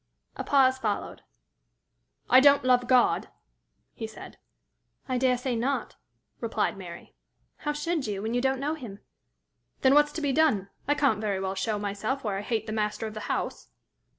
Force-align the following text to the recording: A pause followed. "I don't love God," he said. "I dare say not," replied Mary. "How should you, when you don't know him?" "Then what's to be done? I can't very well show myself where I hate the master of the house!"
A 0.35 0.43
pause 0.43 0.79
followed. 0.79 1.21
"I 2.27 2.39
don't 2.39 2.63
love 2.63 2.87
God," 2.87 3.27
he 3.93 4.07
said. 4.07 4.39
"I 5.07 5.19
dare 5.19 5.37
say 5.37 5.55
not," 5.55 5.95
replied 6.39 6.75
Mary. 6.75 7.13
"How 7.57 7.73
should 7.73 8.07
you, 8.07 8.23
when 8.23 8.33
you 8.33 8.41
don't 8.41 8.59
know 8.59 8.73
him?" 8.73 8.97
"Then 9.81 9.93
what's 9.93 10.11
to 10.13 10.21
be 10.21 10.33
done? 10.33 10.69
I 10.87 10.95
can't 10.95 11.21
very 11.21 11.39
well 11.39 11.53
show 11.53 11.77
myself 11.77 12.23
where 12.23 12.39
I 12.39 12.41
hate 12.41 12.65
the 12.65 12.73
master 12.73 13.05
of 13.05 13.13
the 13.13 13.19
house!" 13.29 13.67